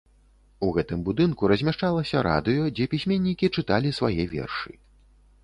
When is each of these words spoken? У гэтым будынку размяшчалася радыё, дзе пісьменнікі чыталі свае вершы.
У 0.67 0.69
гэтым 0.77 1.03
будынку 1.09 1.49
размяшчалася 1.51 2.23
радыё, 2.29 2.63
дзе 2.79 2.89
пісьменнікі 2.95 3.53
чыталі 3.57 3.95
свае 4.01 4.23
вершы. 4.35 4.71